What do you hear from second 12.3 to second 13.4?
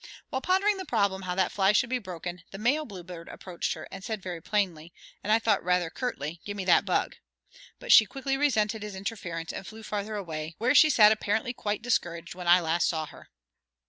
when I last saw her.